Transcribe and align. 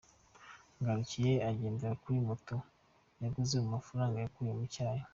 Ngarukiye 0.79 1.33
agendera 1.49 1.99
kuri 2.03 2.17
moto 2.27 2.55
yaguze 3.21 3.55
mu 3.63 3.67
mafaranga 3.75 4.15
yakuye 4.19 4.53
mu 4.59 4.65
cyayi. 4.75 5.03